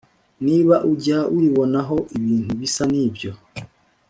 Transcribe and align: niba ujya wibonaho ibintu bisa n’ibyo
niba 0.45 0.75
ujya 0.91 1.19
wibonaho 1.35 1.97
ibintu 2.17 2.51
bisa 2.59 2.83
n’ibyo 2.93 3.31